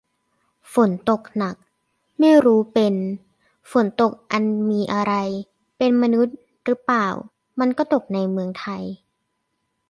[0.73, 1.55] ฝนตกหนัก
[2.19, 2.93] ไม่รู้เป็น
[3.71, 5.13] ฝนตกอันมีอะไร
[5.77, 6.37] เป็นมนุษย์
[6.69, 8.83] รึเปล่า ก็มันตกในเมืองไทย